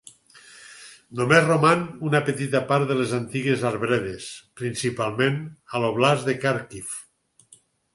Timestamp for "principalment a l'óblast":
4.65-6.31